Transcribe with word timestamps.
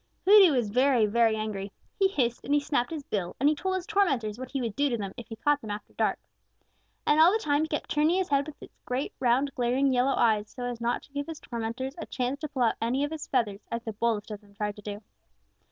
Hooty 0.25 0.49
was 0.49 0.71
very, 0.71 1.05
very 1.05 1.35
angry. 1.35 1.71
He 1.99 2.07
hissed, 2.07 2.43
and 2.43 2.55
he 2.55 2.59
snapped 2.59 2.89
his 2.89 3.03
bill, 3.03 3.35
and 3.39 3.47
he 3.47 3.53
told 3.53 3.75
his 3.75 3.85
tormentors 3.85 4.39
what 4.39 4.49
he 4.49 4.59
would 4.59 4.75
do 4.75 4.89
to 4.89 4.97
them 4.97 5.13
if 5.15 5.27
he 5.27 5.35
caught 5.35 5.61
them 5.61 5.69
after 5.69 5.93
dark. 5.93 6.17
And 7.05 7.19
all 7.19 7.31
the 7.31 7.37
time 7.37 7.61
he 7.61 7.67
kept 7.67 7.91
turning 7.91 8.15
his 8.15 8.29
head 8.29 8.47
with 8.47 8.59
its 8.63 8.79
great, 8.83 9.13
round, 9.19 9.53
glaring, 9.53 9.93
yellow 9.93 10.15
eyes 10.15 10.49
so 10.49 10.63
as 10.63 10.81
not 10.81 11.03
to 11.03 11.13
give 11.13 11.27
his 11.27 11.39
tormentors 11.39 11.93
a 11.99 12.07
chance 12.07 12.39
to 12.39 12.47
pull 12.47 12.63
out 12.63 12.77
any 12.81 13.03
of 13.03 13.11
his 13.11 13.27
feathers, 13.27 13.61
as 13.71 13.83
the 13.83 13.93
boldest 13.93 14.31
of 14.31 14.41
them 14.41 14.55
tried 14.55 14.77
to 14.77 14.81
do. 14.81 15.01